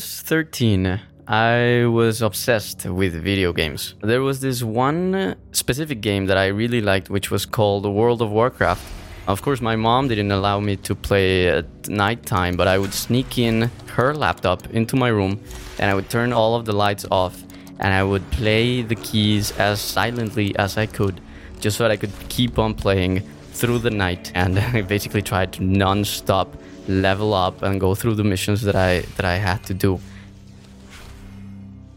Was 0.00 0.22
13, 0.22 0.98
I 1.28 1.84
was 1.84 2.22
obsessed 2.22 2.86
with 2.86 3.12
video 3.22 3.52
games. 3.52 3.96
There 4.00 4.22
was 4.22 4.40
this 4.40 4.62
one 4.62 5.36
specific 5.52 6.00
game 6.00 6.24
that 6.24 6.38
I 6.38 6.46
really 6.46 6.80
liked, 6.80 7.10
which 7.10 7.30
was 7.30 7.44
called 7.44 7.84
World 7.84 8.22
of 8.22 8.30
Warcraft. 8.30 8.82
Of 9.28 9.42
course, 9.42 9.60
my 9.60 9.76
mom 9.76 10.08
didn't 10.08 10.32
allow 10.32 10.58
me 10.58 10.76
to 10.76 10.94
play 10.94 11.48
at 11.48 11.66
nighttime, 11.86 12.56
but 12.56 12.66
I 12.66 12.78
would 12.78 12.94
sneak 12.94 13.36
in 13.36 13.70
her 13.88 14.14
laptop 14.14 14.70
into 14.70 14.96
my 14.96 15.08
room 15.08 15.38
and 15.78 15.90
I 15.90 15.94
would 15.94 16.08
turn 16.08 16.32
all 16.32 16.54
of 16.54 16.64
the 16.64 16.72
lights 16.72 17.04
off 17.10 17.36
and 17.78 17.92
I 17.92 18.02
would 18.02 18.24
play 18.30 18.80
the 18.80 18.96
keys 18.96 19.52
as 19.58 19.82
silently 19.82 20.56
as 20.56 20.78
I 20.78 20.86
could 20.86 21.20
just 21.60 21.76
so 21.76 21.84
that 21.84 21.90
I 21.90 21.96
could 21.96 22.14
keep 22.30 22.58
on 22.58 22.72
playing 22.72 23.22
through 23.60 23.78
the 23.78 23.90
night 23.90 24.32
and 24.34 24.58
I 24.76 24.80
basically 24.80 25.22
tried 25.22 25.52
to 25.54 25.62
non-stop 25.62 26.56
level 26.88 27.34
up 27.34 27.62
and 27.62 27.78
go 27.78 27.94
through 27.94 28.14
the 28.14 28.24
missions 28.24 28.62
that 28.62 28.74
I 28.74 29.00
that 29.16 29.26
I 29.26 29.36
had 29.36 29.62
to 29.64 29.74
do. 29.74 30.00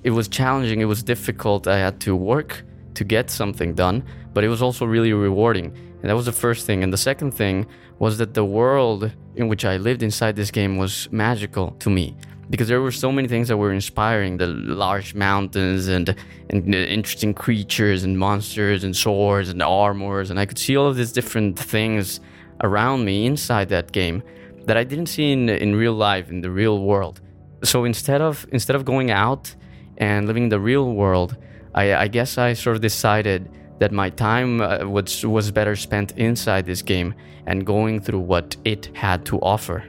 It 0.03 0.11
was 0.11 0.27
challenging, 0.27 0.81
it 0.81 0.89
was 0.95 1.01
difficult. 1.01 1.67
I 1.67 1.77
had 1.77 1.99
to 2.01 2.15
work 2.15 2.63
to 2.95 3.03
get 3.05 3.29
something 3.29 3.73
done, 3.73 4.03
but 4.33 4.43
it 4.43 4.49
was 4.49 4.61
also 4.61 4.85
really 4.85 5.13
rewarding. 5.13 5.67
And 6.01 6.09
that 6.09 6.15
was 6.15 6.25
the 6.25 6.39
first 6.45 6.65
thing. 6.65 6.83
And 6.83 6.91
the 6.91 7.03
second 7.09 7.31
thing 7.31 7.65
was 7.97 8.17
that 8.17 8.33
the 8.33 8.43
world 8.43 9.11
in 9.35 9.47
which 9.47 9.63
I 9.63 9.77
lived 9.77 10.03
inside 10.03 10.35
this 10.35 10.51
game 10.51 10.77
was 10.77 11.07
magical 11.11 11.71
to 11.79 11.89
me 11.89 12.15
because 12.49 12.67
there 12.67 12.81
were 12.81 12.91
so 12.91 13.11
many 13.11 13.27
things 13.27 13.47
that 13.47 13.57
were 13.57 13.73
inspiring 13.73 14.37
the 14.37 14.47
large 14.47 15.15
mountains 15.15 15.87
and, 15.87 16.15
and 16.49 16.75
interesting 16.75 17.33
creatures 17.33 18.03
and 18.03 18.19
monsters 18.19 18.83
and 18.83 18.95
swords 18.95 19.49
and 19.49 19.61
armors 19.61 20.29
and 20.29 20.39
i 20.39 20.45
could 20.45 20.59
see 20.59 20.75
all 20.75 20.87
of 20.87 20.95
these 20.95 21.11
different 21.11 21.57
things 21.57 22.19
around 22.61 23.05
me 23.05 23.25
inside 23.25 23.69
that 23.69 23.91
game 23.91 24.23
that 24.65 24.77
I 24.77 24.83
didn't 24.83 25.07
see 25.07 25.31
in 25.31 25.49
in 25.49 25.75
real 25.75 25.93
life 25.93 26.29
in 26.29 26.41
the 26.41 26.49
real 26.49 26.79
world. 26.83 27.21
So 27.63 27.85
instead 27.85 28.21
of 28.21 28.45
instead 28.51 28.75
of 28.75 28.85
going 28.85 29.11
out 29.11 29.55
and 29.97 30.27
living 30.27 30.49
the 30.49 30.59
real 30.59 30.93
world, 30.93 31.37
I, 31.75 31.95
I 31.95 32.07
guess 32.07 32.37
I 32.37 32.53
sort 32.53 32.75
of 32.75 32.81
decided 32.81 33.49
that 33.79 33.91
my 33.91 34.09
time 34.09 34.61
uh, 34.61 34.85
was 34.85 35.25
was 35.25 35.51
better 35.51 35.75
spent 35.75 36.11
inside 36.17 36.65
this 36.65 36.81
game 36.81 37.13
and 37.45 37.65
going 37.65 37.99
through 37.99 38.19
what 38.21 38.55
it 38.63 38.89
had 38.93 39.25
to 39.25 39.39
offer. 39.39 39.83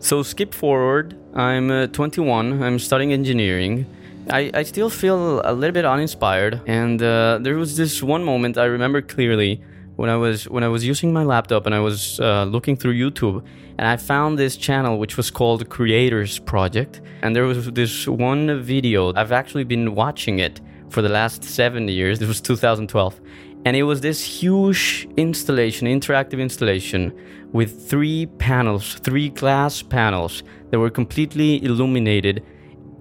So 0.00 0.22
skip 0.22 0.54
forward. 0.54 1.14
I'm 1.34 1.70
uh, 1.70 1.86
21. 1.88 2.62
I'm 2.62 2.78
studying 2.78 3.12
engineering. 3.12 3.84
I, 4.30 4.50
I 4.54 4.62
still 4.62 4.88
feel 4.88 5.42
a 5.44 5.52
little 5.52 5.74
bit 5.74 5.84
uninspired, 5.84 6.60
and 6.66 7.02
uh, 7.02 7.38
there 7.42 7.56
was 7.56 7.76
this 7.76 8.02
one 8.02 8.24
moment 8.24 8.56
I 8.56 8.64
remember 8.64 9.02
clearly 9.02 9.60
when 9.96 10.08
I 10.08 10.16
was 10.16 10.48
when 10.48 10.64
I 10.64 10.68
was 10.68 10.86
using 10.86 11.12
my 11.12 11.24
laptop 11.24 11.66
and 11.66 11.74
I 11.74 11.80
was 11.80 12.18
uh, 12.20 12.44
looking 12.44 12.76
through 12.76 12.94
YouTube, 12.94 13.44
and 13.76 13.86
I 13.86 13.98
found 13.98 14.38
this 14.38 14.56
channel 14.56 14.98
which 14.98 15.18
was 15.18 15.30
called 15.30 15.68
Creators 15.68 16.38
Project, 16.38 17.02
and 17.22 17.36
there 17.36 17.44
was 17.44 17.70
this 17.72 18.06
one 18.08 18.62
video. 18.62 19.12
I've 19.14 19.32
actually 19.32 19.64
been 19.64 19.94
watching 19.94 20.38
it 20.38 20.60
for 20.88 21.02
the 21.02 21.10
last 21.10 21.44
seven 21.44 21.88
years. 21.88 22.18
This 22.18 22.28
was 22.28 22.40
2012, 22.40 23.20
and 23.64 23.76
it 23.76 23.82
was 23.82 24.00
this 24.00 24.22
huge 24.22 25.08
installation, 25.16 25.86
interactive 25.86 26.40
installation, 26.40 27.12
with 27.52 27.88
three 27.88 28.26
panels, 28.26 28.94
three 28.94 29.28
glass 29.28 29.82
panels 29.82 30.42
that 30.70 30.78
were 30.78 30.90
completely 30.90 31.62
illuminated 31.64 32.42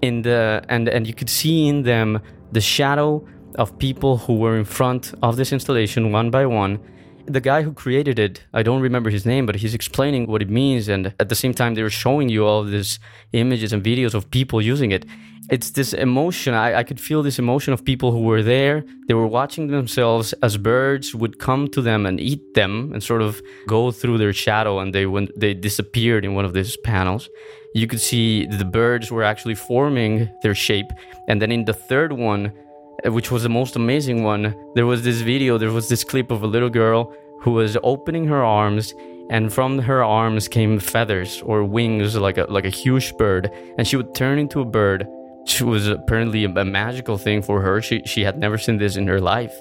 in 0.02 0.22
the 0.22 0.64
and 0.70 0.88
and 0.90 1.08
you 1.08 1.14
could 1.14 1.30
see 1.30 1.68
in 1.68 1.84
them 1.84 2.20
the 2.52 2.62
shadow 2.62 3.26
of 3.56 3.78
people 3.78 4.18
who 4.18 4.36
were 4.36 4.58
in 4.58 4.66
front 4.66 5.14
of 5.22 5.36
this 5.38 5.52
installation 5.52 6.12
one 6.12 6.30
by 6.30 6.46
one. 6.46 6.80
The 7.26 7.42
guy 7.42 7.62
who 7.62 7.74
created 7.74 8.18
it, 8.18 8.44
I 8.54 8.64
don't 8.64 8.82
remember 8.82 9.12
his 9.12 9.24
name, 9.24 9.46
but 9.46 9.58
he's 9.58 9.76
explaining 9.76 10.26
what 10.26 10.42
it 10.42 10.50
means. 10.50 10.88
And 10.88 11.14
at 11.20 11.30
the 11.30 11.36
same 11.36 11.54
time, 11.54 11.76
they 11.76 11.84
were 11.84 11.90
showing 11.92 12.28
you 12.28 12.44
all 12.46 12.64
these 12.64 13.00
images 13.34 13.72
and 13.72 13.84
videos 13.84 14.16
of 14.16 14.32
people 14.32 14.62
using 14.62 14.92
it. 14.92 15.06
It's 15.50 15.72
this 15.72 15.94
emotion. 15.94 16.54
I, 16.54 16.80
I 16.80 16.84
could 16.84 17.00
feel 17.00 17.24
this 17.24 17.40
emotion 17.40 17.74
of 17.74 17.84
people 17.84 18.12
who 18.12 18.22
were 18.22 18.44
there. 18.44 18.86
They 19.08 19.16
were 19.16 19.28
watching 19.28 19.68
themselves 19.68 20.34
as 20.44 20.58
birds 20.58 21.16
would 21.16 21.40
come 21.40 21.68
to 21.70 21.82
them 21.82 22.06
and 22.06 22.20
eat 22.20 22.54
them 22.54 22.92
and 22.94 23.02
sort 23.02 23.22
of 23.22 23.42
go 23.68 23.92
through 23.92 24.20
their 24.20 24.34
shadow 24.34 24.80
and 24.80 24.94
they 24.94 25.06
went, 25.08 25.32
they 25.40 25.54
disappeared 25.54 26.24
in 26.24 26.36
one 26.36 26.46
of 26.46 26.54
these 26.54 26.78
panels 26.78 27.30
you 27.74 27.88
could 27.88 28.02
see 28.02 28.46
the 28.46 28.66
birds 28.66 29.12
were 29.12 29.24
actually 29.24 29.56
forming 29.56 30.30
their 30.42 30.56
shape. 30.56 30.90
And 31.28 31.42
then 31.42 31.52
in 31.52 31.66
the 31.66 31.74
third 31.74 32.14
one, 32.14 32.52
uh, 33.06 33.12
which 33.12 33.32
was 33.32 33.44
the 33.44 33.50
most 33.50 33.76
amazing 33.76 34.24
one. 34.24 34.56
There 34.76 34.86
was 34.86 35.04
this 35.04 35.22
video, 35.22 35.58
there 35.58 35.72
was 35.72 35.90
this 35.90 36.04
clip 36.04 36.32
of 36.32 36.44
a 36.44 36.48
little 36.48 36.70
girl 36.70 37.14
who 37.42 37.52
was 37.52 37.78
opening 37.84 38.26
her 38.26 38.44
arms 38.44 38.94
and 39.30 39.54
from 39.54 39.78
her 39.78 40.04
arms 40.04 40.48
came 40.48 40.80
feathers 40.80 41.42
or 41.44 41.64
wings 41.64 42.16
like 42.16 42.38
a 42.38 42.46
like 42.50 42.66
a 42.66 42.70
huge 42.70 43.16
bird 43.18 43.52
and 43.78 43.88
she 43.88 43.96
would 43.96 44.16
turn 44.16 44.40
into 44.40 44.62
a 44.62 44.66
bird. 44.66 45.08
She 45.50 45.64
was 45.64 45.88
apparently 45.88 46.46
a, 46.46 46.50
a 46.50 46.66
magical 46.66 47.18
thing 47.18 47.42
for 47.42 47.62
her. 47.62 47.82
She 47.82 48.02
she 48.06 48.24
had 48.24 48.38
never 48.38 48.58
seen 48.58 48.78
this 48.78 48.96
in 48.96 49.08
her 49.08 49.20
life. 49.20 49.56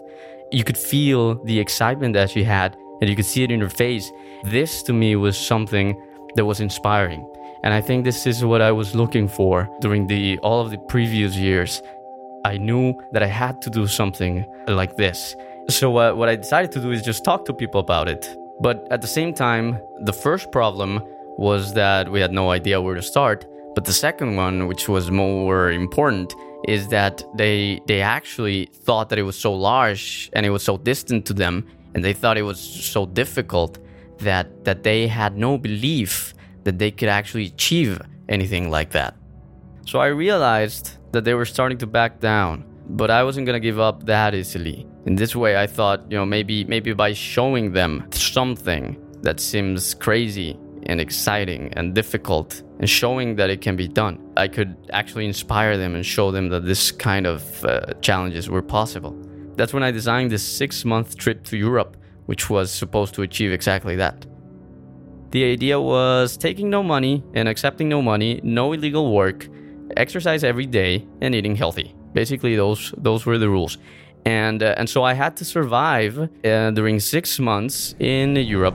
You 0.50 0.64
could 0.64 0.78
feel 0.78 1.42
the 1.44 1.58
excitement 1.58 2.14
that 2.14 2.30
she 2.30 2.44
had 2.44 2.76
and 3.00 3.08
you 3.08 3.16
could 3.16 3.26
see 3.26 3.42
it 3.42 3.50
in 3.50 3.60
her 3.60 3.70
face. 3.84 4.10
This 4.44 4.82
to 4.84 4.92
me 4.92 5.16
was 5.16 5.36
something 5.36 6.00
that 6.36 6.44
was 6.44 6.60
inspiring. 6.60 7.22
And 7.64 7.74
I 7.74 7.80
think 7.80 8.04
this 8.04 8.26
is 8.26 8.44
what 8.44 8.60
I 8.62 8.72
was 8.72 8.94
looking 8.94 9.28
for 9.28 9.68
during 9.80 10.06
the 10.06 10.38
all 10.38 10.60
of 10.60 10.70
the 10.70 10.78
previous 10.78 11.36
years 11.36 11.82
I 12.44 12.56
knew 12.56 12.94
that 13.12 13.22
I 13.22 13.26
had 13.26 13.60
to 13.62 13.70
do 13.70 13.86
something 13.86 14.46
like 14.68 14.96
this. 14.96 15.36
So, 15.68 15.96
uh, 15.98 16.14
what 16.14 16.28
I 16.28 16.36
decided 16.36 16.72
to 16.72 16.80
do 16.80 16.92
is 16.92 17.02
just 17.02 17.24
talk 17.24 17.44
to 17.46 17.52
people 17.52 17.80
about 17.80 18.08
it. 18.08 18.34
But 18.60 18.86
at 18.90 19.00
the 19.02 19.06
same 19.06 19.34
time, 19.34 19.78
the 20.00 20.12
first 20.12 20.50
problem 20.50 21.02
was 21.36 21.74
that 21.74 22.10
we 22.10 22.20
had 22.20 22.32
no 22.32 22.50
idea 22.50 22.80
where 22.80 22.94
to 22.94 23.02
start. 23.02 23.46
But 23.78 23.84
the 23.84 23.92
second 23.92 24.34
one, 24.34 24.66
which 24.66 24.88
was 24.88 25.08
more 25.08 25.70
important, 25.70 26.34
is 26.66 26.88
that 26.88 27.22
they 27.36 27.80
they 27.86 28.00
actually 28.02 28.66
thought 28.84 29.08
that 29.10 29.20
it 29.20 29.22
was 29.22 29.38
so 29.38 29.54
large 29.54 30.30
and 30.32 30.44
it 30.44 30.50
was 30.50 30.64
so 30.64 30.78
distant 30.78 31.26
to 31.26 31.32
them, 31.32 31.64
and 31.94 32.04
they 32.04 32.12
thought 32.12 32.36
it 32.36 32.42
was 32.42 32.58
so 32.58 33.06
difficult 33.06 33.78
that 34.18 34.64
that 34.64 34.82
they 34.82 35.06
had 35.06 35.36
no 35.36 35.56
belief 35.56 36.34
that 36.64 36.80
they 36.80 36.90
could 36.90 37.08
actually 37.08 37.46
achieve 37.46 38.02
anything 38.28 38.68
like 38.68 38.90
that. 38.90 39.14
So 39.86 40.00
I 40.00 40.08
realized 40.08 40.84
that 41.12 41.22
they 41.24 41.34
were 41.34 41.46
starting 41.46 41.78
to 41.78 41.86
back 41.86 42.18
down, 42.18 42.64
but 42.88 43.12
I 43.12 43.22
wasn't 43.22 43.46
gonna 43.46 43.60
give 43.60 43.78
up 43.78 44.06
that 44.06 44.34
easily. 44.34 44.88
In 45.06 45.14
this 45.14 45.36
way, 45.36 45.56
I 45.56 45.68
thought, 45.68 46.00
you 46.10 46.16
know, 46.18 46.26
maybe 46.26 46.64
maybe 46.64 46.94
by 46.94 47.12
showing 47.12 47.70
them 47.70 48.08
something 48.10 48.96
that 49.22 49.38
seems 49.38 49.94
crazy 49.94 50.58
and 50.86 51.00
exciting 51.00 51.72
and 51.74 51.94
difficult 51.94 52.62
and 52.78 52.88
showing 52.88 53.36
that 53.36 53.50
it 53.50 53.60
can 53.60 53.76
be 53.76 53.88
done, 53.88 54.18
I 54.36 54.48
could 54.48 54.76
actually 54.92 55.26
inspire 55.26 55.76
them 55.76 55.94
and 55.94 56.04
show 56.04 56.30
them 56.30 56.48
that 56.50 56.64
this 56.64 56.92
kind 56.92 57.26
of 57.26 57.64
uh, 57.64 57.94
challenges 58.00 58.48
were 58.48 58.62
possible. 58.62 59.16
That's 59.56 59.72
when 59.72 59.82
I 59.82 59.90
designed 59.90 60.30
this 60.30 60.42
six 60.42 60.84
month 60.84 61.16
trip 61.16 61.44
to 61.44 61.56
Europe, 61.56 61.96
which 62.26 62.48
was 62.48 62.72
supposed 62.72 63.14
to 63.14 63.22
achieve 63.22 63.52
exactly 63.52 63.96
that. 63.96 64.26
The 65.30 65.44
idea 65.44 65.80
was 65.80 66.36
taking 66.36 66.70
no 66.70 66.82
money 66.82 67.22
and 67.34 67.48
accepting 67.48 67.88
no 67.88 68.00
money, 68.00 68.40
no 68.42 68.72
illegal 68.72 69.12
work, 69.12 69.48
exercise 69.96 70.44
every 70.44 70.66
day, 70.66 71.06
and 71.20 71.34
eating 71.34 71.56
healthy. 71.56 71.94
Basically, 72.14 72.56
those 72.56 72.94
those 72.96 73.26
were 73.26 73.38
the 73.38 73.48
rules. 73.48 73.78
And, 74.24 74.62
uh, 74.62 74.74
and 74.76 74.88
so 74.88 75.04
I 75.04 75.14
had 75.14 75.36
to 75.38 75.44
survive 75.44 76.18
uh, 76.18 76.70
during 76.72 77.00
six 77.00 77.38
months 77.38 77.94
in 77.98 78.36
Europe, 78.36 78.74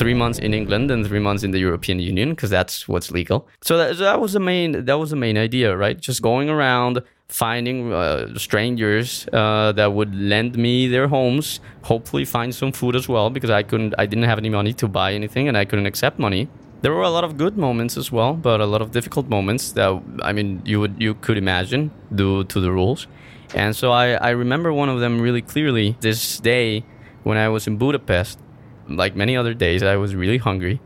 three 0.00 0.16
months 0.22 0.38
in 0.46 0.52
England, 0.60 0.90
and 0.90 1.06
three 1.10 1.24
months 1.28 1.42
in 1.46 1.50
the 1.56 1.62
European 1.68 1.98
Union 2.12 2.28
because 2.30 2.50
that's 2.58 2.76
what's 2.90 3.10
legal. 3.18 3.38
So 3.68 3.72
that, 3.78 3.88
so 3.96 4.02
that 4.10 4.20
was 4.24 4.32
the 4.38 4.44
main 4.52 4.68
that 4.88 4.98
was 5.02 5.10
the 5.14 5.20
main 5.26 5.36
idea, 5.48 5.68
right? 5.84 5.98
Just 6.08 6.20
going 6.22 6.48
around 6.56 6.94
finding 7.28 7.92
uh, 7.92 8.36
strangers 8.46 9.08
uh, 9.40 9.70
that 9.78 9.90
would 9.96 10.12
lend 10.32 10.58
me 10.66 10.88
their 10.94 11.06
homes 11.06 11.60
hopefully 11.82 12.24
find 12.24 12.50
some 12.52 12.72
food 12.72 12.96
as 13.00 13.06
well 13.08 13.30
because 13.30 13.50
i 13.50 13.62
couldn't 13.62 13.94
i 14.02 14.04
didn't 14.04 14.28
have 14.32 14.40
any 14.44 14.50
money 14.58 14.72
to 14.72 14.88
buy 14.88 15.08
anything 15.20 15.46
and 15.46 15.56
i 15.56 15.64
couldn't 15.64 15.86
accept 15.86 16.18
money 16.18 16.48
there 16.82 16.92
were 16.92 17.02
a 17.02 17.10
lot 17.10 17.24
of 17.24 17.36
good 17.36 17.56
moments 17.58 17.96
as 17.96 18.10
well, 18.10 18.34
but 18.34 18.60
a 18.60 18.66
lot 18.66 18.80
of 18.80 18.90
difficult 18.90 19.28
moments 19.28 19.72
that 19.72 20.02
I 20.22 20.32
mean 20.32 20.62
you 20.64 20.80
would 20.80 20.96
you 20.98 21.14
could 21.14 21.36
imagine 21.36 21.90
due 22.14 22.44
to 22.44 22.60
the 22.60 22.72
rules. 22.72 23.06
And 23.54 23.74
so 23.74 23.90
I, 23.90 24.12
I 24.12 24.30
remember 24.30 24.72
one 24.72 24.88
of 24.88 25.00
them 25.00 25.20
really 25.20 25.42
clearly. 25.42 25.96
This 26.00 26.38
day 26.38 26.84
when 27.22 27.36
I 27.36 27.48
was 27.48 27.66
in 27.66 27.76
Budapest, 27.76 28.38
like 28.96 29.14
many 29.16 29.36
other 29.36 29.54
days, 29.54 29.82
I 29.82 29.96
was 29.96 30.14
really 30.14 30.38
hungry. 30.38 30.80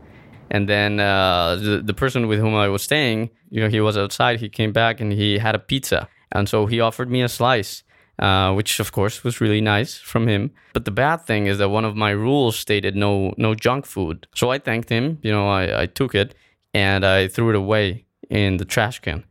And 0.51 0.69
then 0.69 0.99
uh, 0.99 1.55
the, 1.55 1.81
the 1.83 1.93
person 1.93 2.27
with 2.27 2.39
whom 2.39 2.55
I 2.55 2.67
was 2.67 2.83
staying, 2.83 3.31
you 3.49 3.61
know, 3.61 3.69
he 3.69 3.81
was 3.81 3.97
outside. 3.97 4.39
He 4.39 4.49
came 4.49 4.71
back 4.71 5.01
and 5.01 5.11
he 5.11 5.39
had 5.39 5.55
a 5.55 5.59
pizza. 5.59 6.07
And 6.31 6.47
so 6.47 6.65
he 6.65 6.79
offered 6.79 7.09
me 7.09 7.23
a 7.23 7.29
slice 7.29 7.83
uh, 8.19 8.53
which 8.53 8.79
of 8.79 8.91
course 8.91 9.23
was 9.23 9.41
really 9.41 9.61
nice 9.61 9.97
from 9.97 10.27
him. 10.27 10.51
But 10.73 10.85
the 10.85 10.91
bad 10.91 11.25
thing 11.25 11.47
is 11.47 11.57
that 11.57 11.69
one 11.69 11.85
of 11.85 11.95
my 11.95 12.11
rules 12.11 12.57
stated 12.57 12.95
no 12.95 13.33
no 13.37 13.55
junk 13.55 13.85
food. 13.85 14.27
So 14.35 14.51
I 14.51 14.59
thanked 14.59 14.89
him. 14.89 15.19
You 15.21 15.31
know, 15.31 15.49
I, 15.49 15.81
I 15.81 15.85
took 15.85 16.15
it 16.15 16.35
and 16.73 17.05
I 17.05 17.27
threw 17.27 17.49
it 17.49 17.55
away 17.55 18.05
in 18.29 18.57
the 18.57 18.65
trash 18.65 18.99
can. 18.99 19.23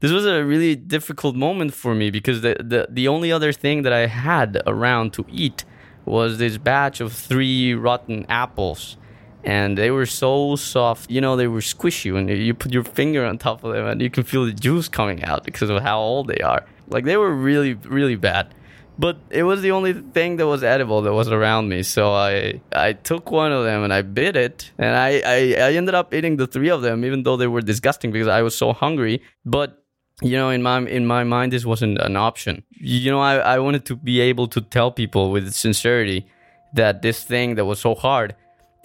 This 0.00 0.12
was 0.12 0.26
a 0.26 0.44
really 0.44 0.76
difficult 0.76 1.34
moment 1.34 1.74
for 1.74 1.92
me 1.94 2.10
because 2.10 2.42
the, 2.42 2.56
the, 2.60 2.86
the 2.88 3.08
only 3.08 3.32
other 3.32 3.52
thing 3.52 3.82
that 3.82 3.92
I 3.92 4.06
had 4.06 4.62
around 4.64 5.12
to 5.14 5.26
eat 5.28 5.64
was 6.08 6.38
this 6.38 6.58
batch 6.58 7.00
of 7.00 7.12
three 7.12 7.74
rotten 7.74 8.26
apples. 8.28 8.96
and 9.44 9.78
they 9.78 9.90
were 9.90 10.06
so 10.06 10.56
soft. 10.56 11.10
You 11.10 11.20
know, 11.20 11.36
they 11.36 11.46
were 11.48 11.60
squishy 11.60 12.12
when 12.12 12.28
you 12.28 12.54
put 12.54 12.72
your 12.72 12.84
finger 12.84 13.24
on 13.24 13.38
top 13.38 13.62
of 13.64 13.72
them 13.72 13.86
and 13.86 14.02
you 14.02 14.10
can 14.10 14.24
feel 14.24 14.44
the 14.44 14.52
juice 14.52 14.88
coming 14.88 15.22
out 15.24 15.44
because 15.44 15.70
of 15.70 15.82
how 15.82 15.98
old 16.00 16.26
they 16.28 16.38
are. 16.52 16.62
Like 16.88 17.04
they 17.04 17.16
were 17.16 17.32
really, 17.34 17.74
really 17.74 18.16
bad. 18.16 18.54
But 18.98 19.16
it 19.30 19.44
was 19.44 19.62
the 19.62 19.70
only 19.70 19.92
thing 19.94 20.36
that 20.38 20.46
was 20.48 20.64
edible 20.64 21.02
that 21.02 21.12
was 21.12 21.28
around 21.28 21.68
me. 21.68 21.84
So 21.84 22.12
I 22.12 22.60
I 22.72 22.94
took 22.94 23.30
one 23.30 23.52
of 23.52 23.62
them 23.64 23.84
and 23.84 23.92
I 23.92 24.02
bit 24.02 24.34
it, 24.36 24.72
and 24.76 24.92
I, 24.96 25.10
I, 25.24 25.38
I 25.68 25.72
ended 25.74 25.94
up 25.94 26.12
eating 26.12 26.36
the 26.36 26.48
three 26.48 26.68
of 26.70 26.82
them, 26.82 27.04
even 27.04 27.22
though 27.22 27.36
they 27.36 27.46
were 27.46 27.62
disgusting 27.62 28.10
because 28.10 28.26
I 28.26 28.42
was 28.42 28.56
so 28.56 28.72
hungry. 28.72 29.22
But 29.44 29.84
you 30.22 30.36
know 30.36 30.50
in 30.50 30.62
my 30.62 30.78
in 30.80 31.06
my 31.06 31.22
mind 31.24 31.52
this 31.52 31.64
wasn't 31.64 31.96
an 31.98 32.16
option 32.16 32.62
you 32.70 33.10
know 33.10 33.20
I, 33.20 33.36
I 33.36 33.58
wanted 33.58 33.84
to 33.86 33.96
be 33.96 34.20
able 34.20 34.48
to 34.48 34.60
tell 34.60 34.90
people 34.90 35.30
with 35.30 35.52
sincerity 35.52 36.26
that 36.74 37.02
this 37.02 37.22
thing 37.22 37.54
that 37.54 37.64
was 37.64 37.80
so 37.80 37.94
hard 37.94 38.34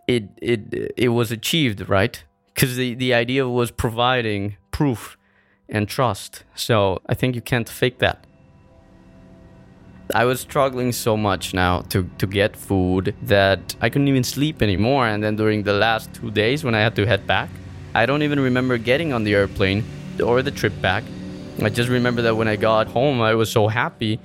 it 0.08 0.26
it 0.38 0.94
it 0.96 1.10
was 1.10 1.32
achieved 1.32 1.90
right 1.90 2.24
because 2.54 2.76
the 2.76 2.94
the 2.94 3.14
idea 3.14 3.48
was 3.48 3.72
providing 3.72 4.58
proof 4.72 5.18
and 5.68 5.88
trust 5.88 6.44
so 6.56 7.02
i 7.08 7.16
think 7.16 7.34
you 7.36 7.42
can't 7.42 7.70
fake 7.70 8.00
that 8.00 8.26
I 10.14 10.26
was 10.26 10.42
struggling 10.42 10.92
so 10.92 11.18
much 11.18 11.54
now 11.56 11.82
to, 11.90 12.08
to 12.20 12.28
get 12.28 12.56
food 12.56 13.16
that 13.24 13.76
I 13.82 13.90
couldn't 13.90 14.10
even 14.10 14.24
sleep 14.24 14.62
anymore. 14.62 15.08
And 15.08 15.24
then 15.24 15.36
during 15.38 15.64
the 15.64 15.74
last 15.74 16.14
two 16.14 16.30
days 16.30 16.64
when 16.64 16.76
I 16.76 16.82
had 16.82 16.96
to 16.98 17.06
head 17.08 17.26
back, 17.26 17.50
I 17.96 18.06
don't 18.06 18.22
even 18.22 18.40
remember 18.40 18.78
getting 18.78 19.12
on 19.12 19.24
the 19.24 19.34
airplane 19.34 19.84
or 20.24 20.44
the 20.44 20.52
trip 20.52 20.80
back. 20.82 21.04
I 21.62 21.70
just 21.70 21.90
remember 21.90 22.24
that 22.24 22.36
when 22.36 22.48
I 22.48 22.56
got 22.56 22.88
home, 22.88 23.22
I 23.22 23.36
was 23.36 23.52
so 23.52 23.68
happy. 23.68 24.20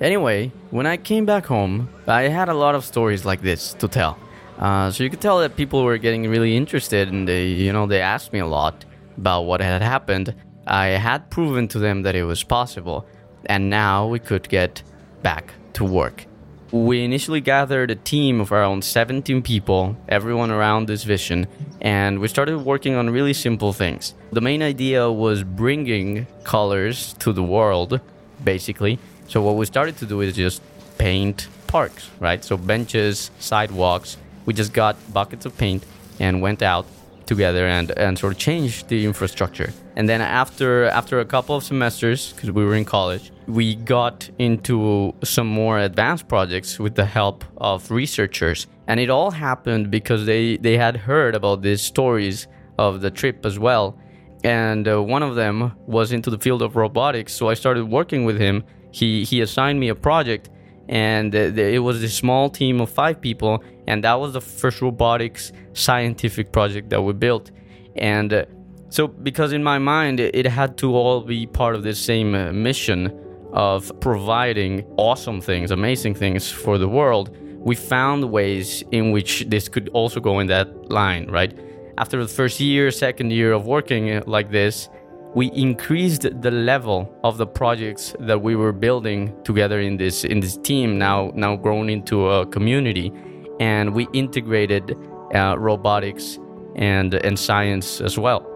Anyway, 0.00 0.52
when 0.70 0.86
I 0.86 0.96
came 0.96 1.24
back 1.26 1.46
home, 1.46 1.88
I 2.06 2.22
had 2.22 2.48
a 2.48 2.54
lot 2.54 2.74
of 2.74 2.84
stories 2.84 3.24
like 3.24 3.40
this 3.40 3.74
to 3.74 3.88
tell. 3.88 4.18
Uh, 4.58 4.90
so 4.90 5.04
you 5.04 5.10
could 5.10 5.20
tell 5.20 5.38
that 5.40 5.56
people 5.56 5.84
were 5.84 5.98
getting 5.98 6.28
really 6.28 6.56
interested, 6.56 7.08
and 7.08 7.26
they, 7.26 7.46
you 7.46 7.72
know, 7.72 7.86
they 7.86 8.00
asked 8.00 8.32
me 8.32 8.40
a 8.40 8.46
lot 8.46 8.84
about 9.16 9.42
what 9.42 9.60
had 9.60 9.82
happened. 9.82 10.34
I 10.66 10.88
had 10.88 11.30
proven 11.30 11.68
to 11.68 11.78
them 11.78 12.02
that 12.02 12.14
it 12.14 12.24
was 12.24 12.42
possible, 12.42 13.06
and 13.46 13.70
now 13.70 14.06
we 14.06 14.18
could 14.18 14.48
get 14.48 14.82
back 15.22 15.54
to 15.74 15.84
work. 15.84 16.27
We 16.70 17.02
initially 17.02 17.40
gathered 17.40 17.90
a 17.90 17.94
team 17.94 18.42
of 18.42 18.52
around 18.52 18.84
17 18.84 19.40
people, 19.40 19.96
everyone 20.06 20.50
around 20.50 20.86
this 20.86 21.02
vision, 21.02 21.46
and 21.80 22.18
we 22.18 22.28
started 22.28 22.58
working 22.58 22.94
on 22.94 23.08
really 23.08 23.32
simple 23.32 23.72
things. 23.72 24.12
The 24.32 24.42
main 24.42 24.62
idea 24.62 25.10
was 25.10 25.44
bringing 25.44 26.26
colors 26.44 27.14
to 27.20 27.32
the 27.32 27.42
world, 27.42 28.00
basically. 28.44 28.98
So, 29.28 29.40
what 29.40 29.56
we 29.56 29.64
started 29.64 29.96
to 29.98 30.04
do 30.06 30.20
is 30.20 30.36
just 30.36 30.60
paint 30.98 31.48
parks, 31.68 32.10
right? 32.20 32.44
So, 32.44 32.58
benches, 32.58 33.30
sidewalks. 33.38 34.18
We 34.44 34.52
just 34.52 34.74
got 34.74 34.96
buckets 35.14 35.46
of 35.46 35.56
paint 35.56 35.86
and 36.20 36.42
went 36.42 36.62
out 36.62 36.84
together 37.24 37.66
and, 37.66 37.90
and 37.92 38.18
sort 38.18 38.34
of 38.34 38.38
changed 38.38 38.88
the 38.88 39.06
infrastructure. 39.06 39.72
And 39.96 40.06
then 40.06 40.20
after 40.20 40.84
after 40.84 41.18
a 41.20 41.24
couple 41.24 41.56
of 41.56 41.64
semesters, 41.64 42.34
because 42.34 42.50
we 42.50 42.62
were 42.62 42.74
in 42.74 42.84
college, 42.84 43.32
we 43.48 43.74
got 43.74 44.28
into 44.38 45.14
some 45.24 45.46
more 45.46 45.78
advanced 45.78 46.28
projects 46.28 46.78
with 46.78 46.94
the 46.94 47.06
help 47.06 47.44
of 47.56 47.90
researchers. 47.90 48.66
And 48.86 49.00
it 49.00 49.10
all 49.10 49.30
happened 49.30 49.90
because 49.90 50.26
they, 50.26 50.58
they 50.58 50.76
had 50.76 50.96
heard 50.96 51.34
about 51.34 51.62
these 51.62 51.80
stories 51.80 52.46
of 52.78 53.00
the 53.00 53.10
trip 53.10 53.46
as 53.46 53.58
well. 53.58 53.98
And 54.44 54.86
uh, 54.86 55.02
one 55.02 55.22
of 55.22 55.34
them 55.34 55.72
was 55.86 56.12
into 56.12 56.30
the 56.30 56.38
field 56.38 56.62
of 56.62 56.76
robotics. 56.76 57.32
So 57.32 57.48
I 57.48 57.54
started 57.54 57.86
working 57.86 58.24
with 58.24 58.38
him. 58.38 58.64
He, 58.92 59.24
he 59.24 59.40
assigned 59.40 59.80
me 59.80 59.88
a 59.88 59.94
project 59.94 60.50
and 60.88 61.34
it 61.34 61.82
was 61.82 62.02
a 62.02 62.08
small 62.08 62.48
team 62.48 62.80
of 62.80 62.88
five 62.88 63.20
people 63.20 63.62
and 63.86 64.02
that 64.04 64.14
was 64.14 64.32
the 64.32 64.40
first 64.40 64.80
robotics 64.80 65.52
scientific 65.74 66.50
project 66.50 66.88
that 66.88 67.02
we 67.02 67.12
built 67.12 67.50
and 67.96 68.32
uh, 68.32 68.44
so 68.88 69.06
because 69.06 69.52
in 69.52 69.62
my 69.62 69.78
mind 69.78 70.18
it, 70.18 70.46
had 70.46 70.78
to 70.78 70.94
all 70.94 71.20
be 71.20 71.46
part 71.46 71.74
of 71.74 71.82
the 71.82 71.94
same 71.94 72.34
uh, 72.34 72.50
mission 72.52 73.12
of 73.52 73.92
providing 74.00 74.84
awesome 74.96 75.40
things 75.40 75.70
amazing 75.70 76.14
things 76.14 76.50
for 76.50 76.78
the 76.78 76.88
world 76.88 77.36
we 77.58 77.74
found 77.74 78.30
ways 78.30 78.84
in 78.92 79.10
which 79.10 79.44
this 79.48 79.68
could 79.68 79.88
also 79.92 80.20
go 80.20 80.38
in 80.38 80.46
that 80.46 80.90
line 80.90 81.26
right? 81.30 81.58
After 81.98 82.22
the 82.22 82.28
first 82.28 82.60
year 82.60 82.90
second 82.90 83.32
year 83.32 83.52
of 83.52 83.66
working 83.66 84.10
uh, 84.10 84.22
like 84.26 84.50
this 84.50 84.88
we 85.34 85.52
increased 85.52 86.22
the 86.40 86.50
level 86.50 87.14
of 87.22 87.36
the 87.36 87.46
projects 87.46 88.14
that 88.20 88.40
we 88.40 88.56
were 88.56 88.72
building 88.72 89.34
together 89.44 89.80
in 89.80 89.96
this 89.96 90.24
in 90.24 90.40
this 90.40 90.56
team 90.56 90.98
now 90.98 91.30
now 91.34 91.54
grown 91.56 91.90
into 91.90 92.28
a 92.28 92.46
community. 92.46 93.12
And 93.60 93.94
we 93.94 94.06
integrated 94.12 94.96
uh, 95.34 95.56
robotics 95.58 96.38
and 96.76 97.14
and 97.14 97.38
science 97.38 98.00
as 98.00 98.18
well. 98.18 98.46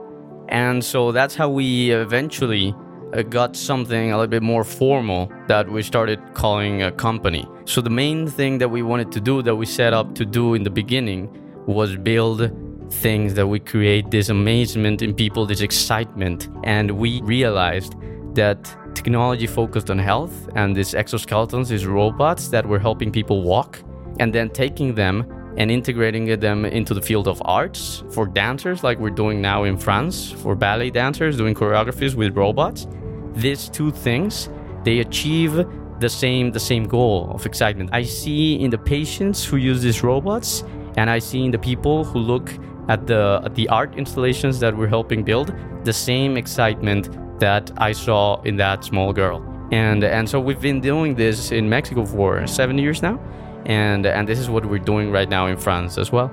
And 0.48 0.84
so 0.84 1.12
that's 1.12 1.34
how 1.34 1.48
we 1.48 1.90
eventually 1.90 2.74
Uh, 3.14 3.22
got 3.22 3.54
something 3.54 4.10
a 4.10 4.16
little 4.16 4.26
bit 4.26 4.42
more 4.42 4.64
formal 4.64 5.30
that 5.46 5.68
we 5.68 5.82
started 5.82 6.18
calling 6.34 6.82
a 6.82 6.90
company 6.92 7.46
so 7.64 7.80
the 7.80 7.90
main 7.90 8.26
thing 8.26 8.58
that 8.58 8.68
we 8.68 8.82
wanted 8.82 9.12
to 9.12 9.20
do 9.20 9.42
that 9.42 9.54
we 9.54 9.66
set 9.66 9.92
up 9.92 10.14
to 10.14 10.24
do 10.24 10.54
in 10.54 10.62
the 10.62 10.70
beginning 10.70 11.30
was 11.66 11.94
build 11.96 12.50
things 12.92 13.34
that 13.34 13.46
we 13.46 13.58
create 13.58 14.10
this 14.10 14.28
amazement 14.28 15.02
in 15.02 15.14
people, 15.14 15.46
this 15.46 15.60
excitement. 15.60 16.48
And 16.64 16.90
we 16.90 17.22
realized 17.22 17.94
that 18.34 18.76
technology 18.94 19.46
focused 19.46 19.90
on 19.90 19.98
health 19.98 20.48
and 20.54 20.76
these 20.76 20.92
exoskeletons, 20.92 21.68
these 21.68 21.86
robots 21.86 22.48
that 22.48 22.66
were 22.66 22.78
helping 22.78 23.10
people 23.10 23.42
walk, 23.42 23.80
and 24.20 24.32
then 24.34 24.50
taking 24.50 24.94
them 24.94 25.26
and 25.56 25.70
integrating 25.70 26.38
them 26.40 26.64
into 26.64 26.94
the 26.94 27.02
field 27.02 27.28
of 27.28 27.40
arts 27.44 28.02
for 28.10 28.26
dancers, 28.26 28.82
like 28.82 28.98
we're 28.98 29.10
doing 29.10 29.40
now 29.40 29.64
in 29.64 29.76
France, 29.76 30.30
for 30.30 30.54
ballet 30.54 30.90
dancers 30.90 31.36
doing 31.36 31.54
choreographies 31.54 32.14
with 32.14 32.36
robots. 32.36 32.86
These 33.34 33.68
two 33.68 33.90
things, 33.90 34.48
they 34.84 35.00
achieve 35.00 35.66
the 36.00 36.08
same 36.08 36.50
the 36.50 36.60
same 36.60 36.84
goal 36.88 37.30
of 37.34 37.46
excitement. 37.46 37.90
I 37.92 38.02
see 38.02 38.60
in 38.60 38.70
the 38.70 38.78
patients 38.78 39.44
who 39.44 39.56
use 39.56 39.82
these 39.82 40.02
robots, 40.02 40.64
and 40.96 41.08
I 41.08 41.18
see 41.18 41.44
in 41.44 41.50
the 41.50 41.58
people 41.58 42.04
who 42.04 42.18
look 42.18 42.50
at 42.88 43.06
the 43.06 43.40
at 43.44 43.54
the 43.54 43.68
art 43.68 43.94
installations 43.96 44.58
that 44.60 44.76
we're 44.76 44.88
helping 44.88 45.22
build 45.22 45.54
the 45.84 45.92
same 45.92 46.36
excitement 46.36 47.08
that 47.38 47.70
I 47.76 47.92
saw 47.92 48.40
in 48.42 48.56
that 48.56 48.84
small 48.84 49.12
girl. 49.12 49.42
And 49.72 50.04
and 50.04 50.28
so 50.28 50.40
we've 50.40 50.60
been 50.60 50.80
doing 50.80 51.14
this 51.14 51.52
in 51.52 51.68
Mexico 51.68 52.04
for 52.04 52.46
7 52.46 52.78
years 52.78 53.02
now 53.02 53.18
and 53.66 54.06
and 54.06 54.28
this 54.28 54.38
is 54.38 54.50
what 54.50 54.66
we're 54.66 54.78
doing 54.78 55.10
right 55.10 55.28
now 55.28 55.46
in 55.46 55.56
France 55.56 55.98
as 55.98 56.10
well. 56.12 56.30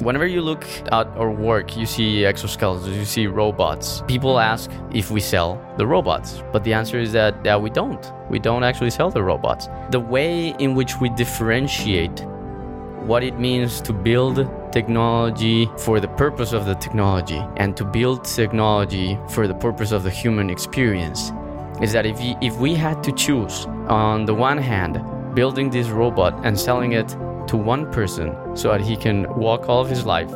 Whenever 0.00 0.26
you 0.26 0.40
look 0.40 0.66
at 0.90 1.06
our 1.16 1.30
work, 1.30 1.76
you 1.76 1.86
see 1.86 2.22
exoskeletons, 2.22 2.96
you 2.96 3.04
see 3.04 3.26
robots. 3.26 4.02
People 4.08 4.40
ask 4.40 4.70
if 4.92 5.10
we 5.10 5.20
sell 5.20 5.60
the 5.76 5.86
robots, 5.86 6.42
but 6.52 6.64
the 6.64 6.72
answer 6.72 6.98
is 6.98 7.12
that, 7.12 7.44
that 7.44 7.60
we 7.60 7.70
don't. 7.70 8.12
We 8.28 8.40
don't 8.40 8.64
actually 8.64 8.90
sell 8.90 9.10
the 9.10 9.22
robots. 9.22 9.68
The 9.90 10.00
way 10.00 10.56
in 10.58 10.74
which 10.74 11.00
we 11.00 11.08
differentiate 11.10 12.24
what 13.06 13.22
it 13.22 13.38
means 13.38 13.80
to 13.82 13.92
build 13.92 14.48
technology 14.72 15.68
for 15.78 16.00
the 16.00 16.08
purpose 16.08 16.52
of 16.52 16.66
the 16.66 16.74
technology 16.74 17.40
and 17.56 17.76
to 17.76 17.84
build 17.84 18.24
technology 18.24 19.18
for 19.28 19.46
the 19.46 19.54
purpose 19.54 19.92
of 19.92 20.02
the 20.02 20.10
human 20.10 20.50
experience 20.50 21.32
is 21.80 21.92
that 21.92 22.06
if, 22.06 22.16
if 22.40 22.56
we 22.58 22.74
had 22.74 23.02
to 23.02 23.12
choose 23.12 23.66
on 23.88 24.24
the 24.24 24.34
one 24.34 24.58
hand 24.58 25.00
building 25.34 25.68
this 25.70 25.88
robot 25.88 26.34
and 26.44 26.58
selling 26.58 26.92
it 26.92 27.16
to 27.52 27.58
one 27.58 27.84
person 27.92 28.34
so 28.56 28.70
that 28.72 28.80
he 28.80 28.96
can 28.96 29.28
walk 29.38 29.68
all 29.68 29.82
of 29.82 29.88
his 29.88 30.06
life 30.06 30.32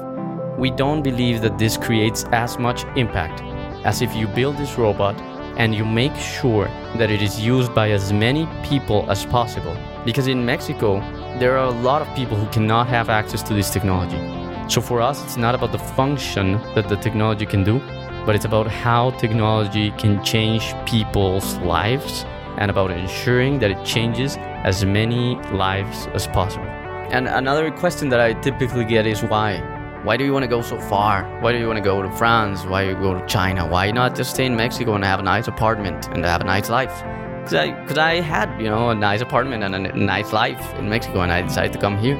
we 0.58 0.70
don't 0.70 1.02
believe 1.02 1.40
that 1.40 1.56
this 1.58 1.76
creates 1.78 2.25
as 2.32 2.58
much 2.58 2.85
impact 2.96 3.42
as 3.85 4.02
if 4.02 4.14
you 4.14 4.26
build 4.28 4.56
this 4.58 4.76
robot 4.76 5.18
and 5.56 5.75
you 5.75 5.82
make 5.82 6.14
sure 6.16 6.66
that 6.99 7.11
it 7.11 7.23
is 7.23 7.40
used 7.40 7.75
by 7.75 7.90
as 7.90 8.12
many 8.12 8.46
people 8.62 9.11
as 9.11 9.25
possible 9.25 9.75
because 10.04 10.26
in 10.26 10.44
Mexico 10.44 11.00
there 11.38 11.56
are 11.56 11.68
a 11.68 11.80
lot 11.80 12.02
of 12.02 12.14
people 12.14 12.37
who 12.37 12.46
cannot 12.50 12.87
have 12.87 13.08
access 13.08 13.42
to 13.42 13.54
this 13.54 13.70
technology. 13.70 14.20
So 14.68 14.80
for 14.80 15.00
us, 15.00 15.23
it's 15.25 15.37
not 15.37 15.54
about 15.54 15.73
the 15.73 15.78
function 15.78 16.52
that 16.75 16.88
the 16.88 16.96
technology 16.96 17.46
can 17.46 17.64
do, 17.64 17.78
but 18.26 18.35
it's 18.35 18.44
about 18.44 18.66
how 18.66 19.11
technology 19.12 19.90
can 19.92 20.23
change 20.25 20.75
people's 20.87 21.56
lives 21.58 22.25
and 22.58 22.70
about 22.70 22.90
ensuring 22.90 23.58
that 23.61 23.70
it 23.70 23.85
changes 23.85 24.37
as 24.38 24.85
many 24.85 25.37
lives 25.52 26.08
as 26.14 26.26
possible. 26.26 26.75
And 27.10 27.28
another 27.28 27.70
question 27.70 28.08
that 28.10 28.20
I 28.20 28.32
typically 28.34 28.84
get 28.84 29.06
is 29.06 29.22
why? 29.22 29.60
Why 30.02 30.16
do 30.16 30.25
you 30.25 30.32
want 30.32 30.44
to 30.44 30.48
go 30.48 30.62
so 30.62 30.78
far? 30.78 31.25
Why 31.40 31.52
do 31.52 31.58
you 31.58 31.66
want 31.66 31.78
to 31.78 31.84
go 31.84 32.02
to 32.02 32.10
France? 32.12 32.64
Why 32.64 32.84
do 32.84 32.90
you 32.90 32.96
go 32.96 33.14
to 33.14 33.26
China? 33.26 33.66
Why 33.66 33.90
not 33.90 34.14
just 34.14 34.30
stay 34.30 34.46
in 34.46 34.56
Mexico 34.56 34.94
and 34.94 35.04
have 35.04 35.20
a 35.20 35.22
nice 35.22 35.48
apartment 35.48 36.08
and 36.08 36.25
have 36.25 36.40
a 36.40 36.44
nice 36.44 36.68
life? 36.68 37.02
because 37.46 37.54
I, 37.54 37.86
cause 37.86 37.98
I 37.98 38.20
had 38.20 38.60
you 38.60 38.68
know 38.68 38.90
a 38.90 38.94
nice 38.94 39.20
apartment 39.20 39.62
and 39.62 39.75
a 39.75 39.96
nice 39.96 40.32
life 40.32 40.75
in 40.75 40.88
Mexico, 40.88 41.20
and 41.20 41.30
I 41.30 41.42
decided 41.42 41.72
to 41.75 41.78
come 41.78 41.96
here. 41.96 42.16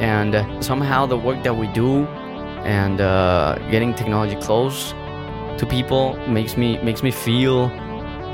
And 0.00 0.34
uh, 0.34 0.60
somehow 0.60 1.06
the 1.06 1.16
work 1.16 1.42
that 1.44 1.56
we 1.56 1.66
do 1.68 2.04
and 2.64 3.00
uh, 3.00 3.56
getting 3.70 3.94
technology 3.94 4.36
close 4.36 4.90
to 5.58 5.66
people 5.66 6.16
makes 6.28 6.58
me 6.58 6.76
makes 6.82 7.02
me 7.02 7.10
feel 7.10 7.70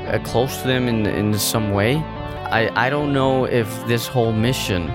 uh, 0.07 0.19
close 0.25 0.61
to 0.61 0.67
them 0.67 0.89
in 0.89 1.05
in 1.05 1.39
some 1.39 1.71
way. 1.71 1.95
I 2.51 2.87
I 2.87 2.89
don't 2.89 3.13
know 3.13 3.45
if 3.45 3.69
this 3.87 4.05
whole 4.05 4.33
mission 4.33 4.89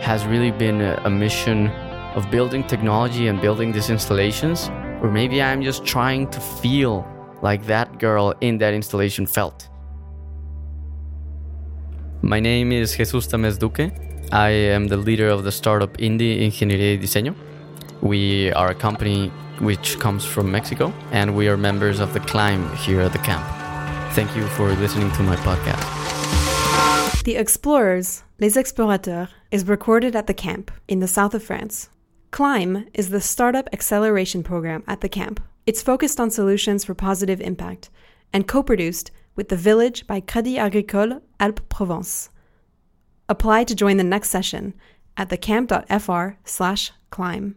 has 0.00 0.24
really 0.26 0.50
been 0.50 0.80
a, 0.80 1.10
mission 1.10 1.68
of 2.14 2.30
building 2.30 2.64
technology 2.64 3.28
and 3.28 3.40
building 3.40 3.72
these 3.72 3.90
installations, 3.90 4.68
or 5.02 5.10
maybe 5.10 5.42
I'm 5.42 5.62
just 5.62 5.84
trying 5.84 6.28
to 6.30 6.40
feel 6.40 7.06
like 7.42 7.66
that 7.66 7.98
girl 7.98 8.34
in 8.40 8.58
that 8.58 8.74
installation 8.74 9.26
felt. 9.26 9.68
My 12.22 12.40
name 12.40 12.72
is 12.72 12.96
Jesus 12.96 13.26
Tamez 13.26 13.58
Duque. 13.58 13.92
I 14.32 14.50
am 14.50 14.88
the 14.88 14.96
leader 14.96 15.28
of 15.28 15.44
the 15.44 15.52
startup 15.52 15.96
Indie 15.98 16.40
Ingeniería 16.40 16.96
y 16.96 17.02
Diseño. 17.02 17.34
We 18.00 18.52
are 18.52 18.70
a 18.70 18.74
company 18.74 19.30
which 19.60 19.98
comes 19.98 20.24
from 20.24 20.50
Mexico, 20.50 20.92
and 21.12 21.34
we 21.36 21.48
are 21.48 21.56
members 21.56 22.00
of 22.00 22.12
the 22.12 22.20
Climb 22.20 22.74
here 22.76 23.00
at 23.00 23.12
the 23.12 23.18
camp. 23.18 23.44
Thank 24.14 24.34
you 24.36 24.46
for 24.48 24.72
listening 24.74 25.10
to 25.12 25.22
my 25.22 25.36
podcast. 25.36 25.84
The 27.24 27.36
Explorers, 27.36 28.22
Les 28.38 28.56
Explorateurs, 28.56 29.28
is 29.50 29.66
recorded 29.66 30.16
at 30.16 30.26
the 30.26 30.34
camp 30.34 30.70
in 30.88 31.00
the 31.00 31.08
south 31.08 31.34
of 31.34 31.42
France. 31.42 31.88
Climb 32.30 32.86
is 32.92 33.10
the 33.10 33.20
startup 33.20 33.68
acceleration 33.72 34.42
program 34.42 34.82
at 34.86 35.00
the 35.00 35.08
camp. 35.08 35.42
It's 35.66 35.82
focused 35.82 36.20
on 36.20 36.30
solutions 36.30 36.84
for 36.84 36.94
positive 36.94 37.40
impact 37.40 37.90
and 38.32 38.46
co 38.46 38.62
produced 38.62 39.10
with 39.34 39.48
The 39.48 39.56
Village 39.56 40.06
by 40.06 40.20
Crédit 40.20 40.58
Agricole 40.58 41.22
Alpes 41.38 41.62
Provence. 41.68 42.30
Apply 43.28 43.64
to 43.64 43.74
join 43.74 43.96
the 43.96 44.04
next 44.04 44.30
session 44.30 44.74
at 45.16 45.28
thecamp.fr 45.28 46.36
slash 46.44 46.92
climb. 47.10 47.56